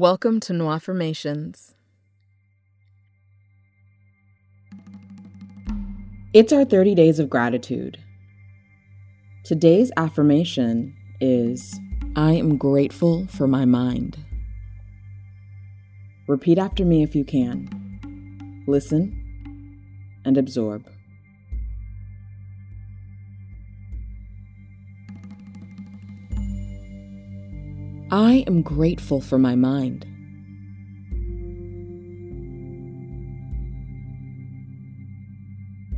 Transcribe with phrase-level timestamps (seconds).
[0.00, 1.74] Welcome to No Affirmations.
[6.32, 7.98] It's our 30 days of gratitude.
[9.44, 11.78] Today's affirmation is
[12.16, 14.16] I am grateful for my mind.
[16.26, 18.64] Repeat after me if you can.
[18.66, 19.12] Listen
[20.24, 20.90] and absorb.
[28.12, 30.04] I am grateful for my mind.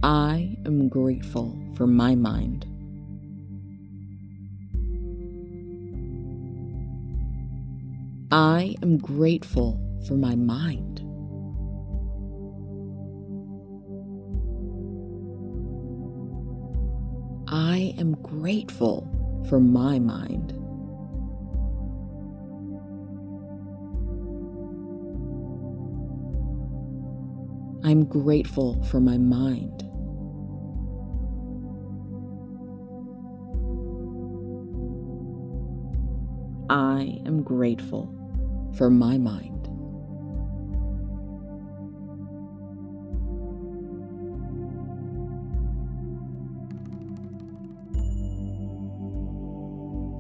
[0.03, 2.67] I am grateful for my mind.
[8.31, 11.01] I am grateful for my mind.
[17.49, 19.09] I am grateful
[19.49, 20.62] for my mind.
[27.85, 29.83] I'm grateful for my mind.
[36.71, 38.09] I am grateful
[38.77, 39.69] for my mind.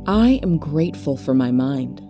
[0.06, 2.01] I am grateful for my mind.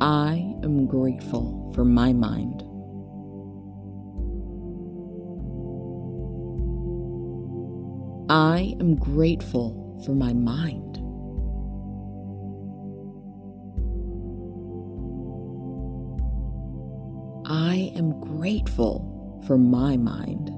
[0.00, 2.62] I am grateful for my mind.
[8.28, 10.98] I am grateful for my mind.
[17.46, 20.50] I am grateful for my mind.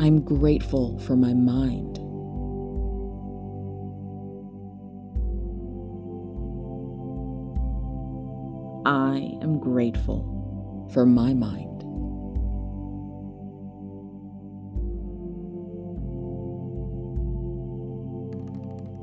[0.00, 2.03] I'm grateful for my mind.
[8.86, 11.70] I am grateful for my mind.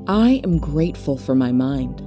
[0.08, 2.02] I am grateful for my mind.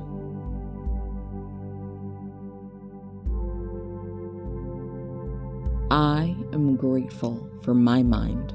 [5.90, 8.52] I am grateful for my mind.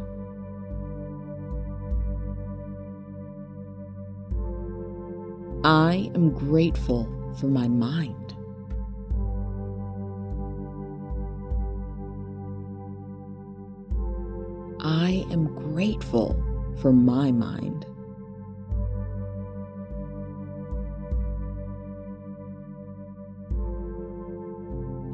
[5.66, 8.39] I am grateful for my mind.
[14.92, 16.36] I am grateful
[16.82, 17.86] for my mind.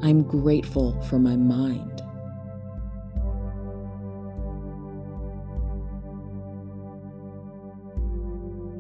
[0.02, 2.02] I'm grateful for my mind.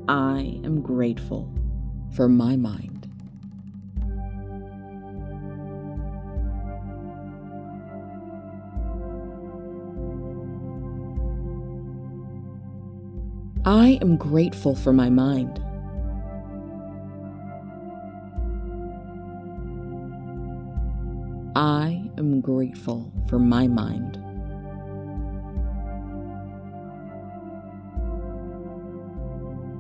[0.08, 1.54] I am grateful
[2.16, 2.95] for my mind.
[13.68, 15.60] I am grateful for my mind.
[21.56, 24.22] I am grateful for my mind.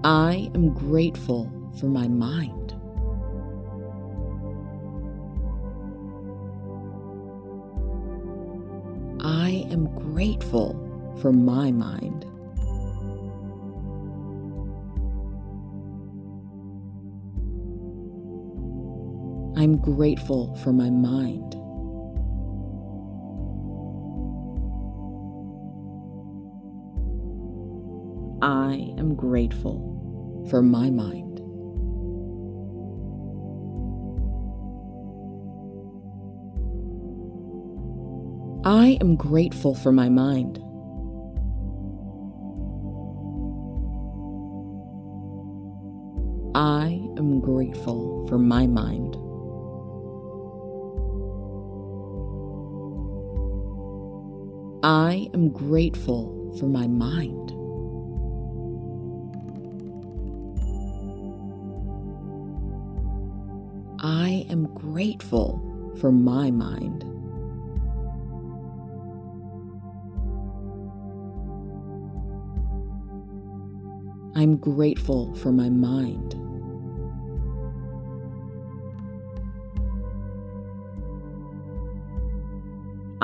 [0.03, 2.73] I am grateful for my mind.
[9.21, 10.73] I am grateful
[11.21, 12.25] for my mind.
[19.57, 21.55] I'm grateful for my mind.
[28.41, 31.39] I am grateful for my mind.
[38.65, 40.59] I am grateful for my mind.
[46.55, 49.04] I am grateful for my mind.
[54.85, 57.49] I am grateful for my mind.
[63.99, 65.59] I am grateful
[65.99, 67.03] for my mind.
[74.35, 76.44] I'm grateful for my mind.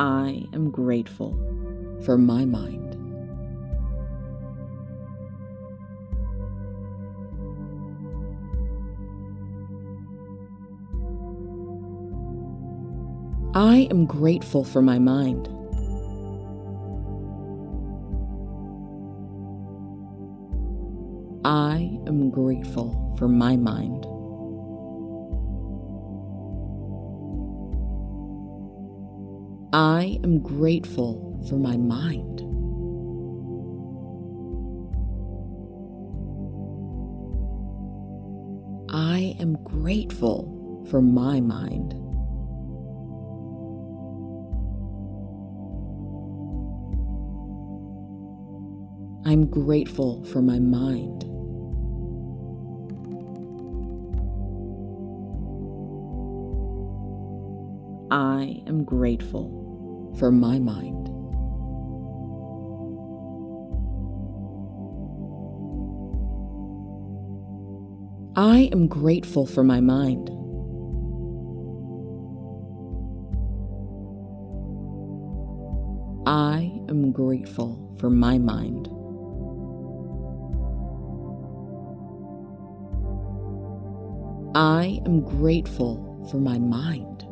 [0.02, 1.38] I am grateful
[2.04, 2.96] for my mind.
[13.54, 15.48] I am grateful for my mind.
[21.46, 24.11] I am grateful for my mind.
[29.74, 32.42] I am grateful for my mind.
[38.90, 41.94] I am grateful for my mind.
[49.26, 51.24] I'm grateful for my mind.
[58.12, 59.61] I am grateful
[60.18, 61.08] for my mind.
[68.36, 70.30] I am grateful for my mind.
[76.26, 78.88] I am grateful for my mind.
[84.56, 87.26] I am grateful for my mind.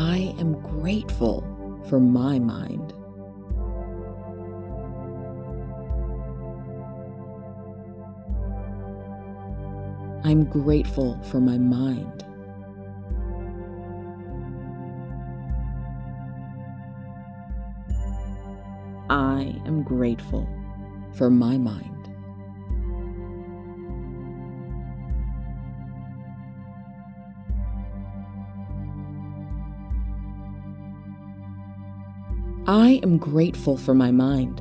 [0.00, 1.42] I am grateful
[1.88, 2.92] for my mind.
[10.22, 12.24] I'm grateful for my mind.
[19.10, 20.48] I am grateful
[21.12, 21.97] for my mind.
[32.68, 34.60] I am grateful for my mind.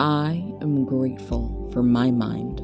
[0.00, 2.62] I am grateful for my mind.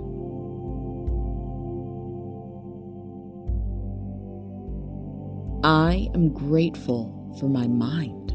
[5.64, 8.32] I am grateful for my mind.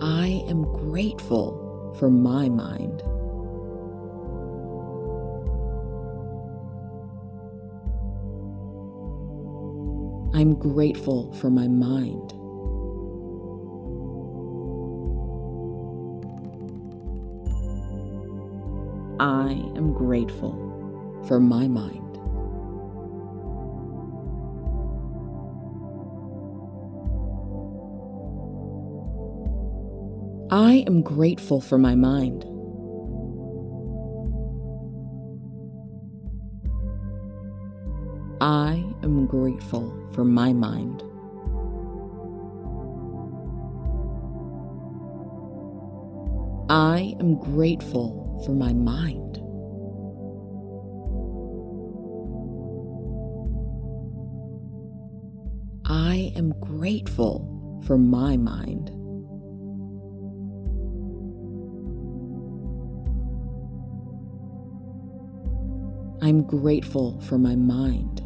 [0.00, 3.02] I am grateful for my mind.
[10.34, 12.32] I'm grateful for my mind.
[19.20, 22.00] I am grateful for my mind.
[30.50, 32.44] I am grateful for my mind.
[38.44, 41.02] I am grateful for my mind.
[46.68, 49.38] I am grateful for my mind.
[55.86, 58.90] I am grateful for my mind.
[66.22, 68.23] I'm grateful for my mind.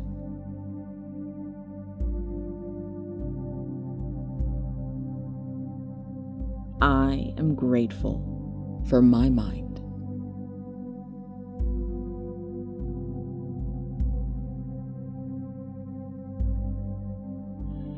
[6.81, 9.81] I am grateful for my mind.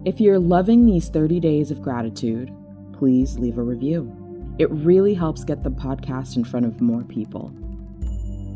[0.06, 2.50] If you're loving these 30 days of gratitude,
[2.94, 4.10] please leave a review.
[4.58, 7.52] It really helps get the podcast in front of more people.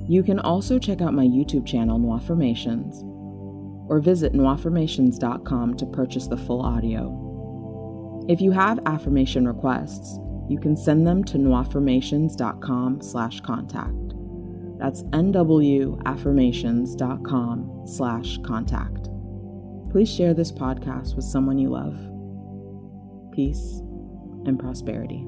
[0.09, 3.03] You can also check out my YouTube channel, Noirformations,
[3.91, 7.24] or visit noirformations.com to purchase the full audio.
[8.29, 13.95] If you have affirmation requests, you can send them to noirformations.com slash contact.
[14.79, 19.09] That's nwaffirmations.com slash contact.
[19.91, 21.97] Please share this podcast with someone you love.
[23.33, 23.81] Peace
[24.47, 25.25] and prosperity.